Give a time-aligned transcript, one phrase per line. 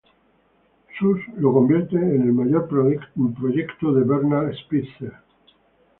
[0.97, 5.13] Sus lo convierten en el mayor proyecto de Bernard Spitzer.